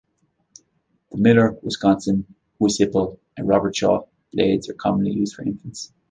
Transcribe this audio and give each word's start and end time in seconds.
The 1.11 1.19
Miller, 1.19 1.55
Wisconsin, 1.61 2.25
Wis-Hipple, 2.57 3.19
and 3.37 3.47
Robertshaw 3.47 4.07
blades 4.33 4.67
are 4.67 4.73
commonly 4.73 5.11
used 5.11 5.35
for 5.35 5.43
infants. 5.43 5.93